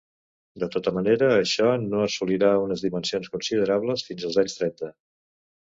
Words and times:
De 0.61 0.67
tota 0.75 0.93
manera, 0.95 1.27
això 1.41 1.67
no 1.83 2.01
assolirà 2.05 2.51
unes 2.63 2.85
dimensions 2.87 3.33
considerables 3.37 4.09
fins 4.09 4.29
als 4.31 4.41
anys 4.45 4.61
trenta. 4.63 4.95